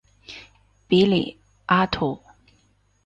[0.87, 2.19] 比里阿图。